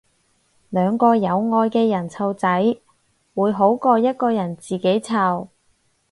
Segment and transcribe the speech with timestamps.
[0.71, 2.79] 兩個有愛嘅人湊仔
[3.35, 5.49] 會好過一個人自己湊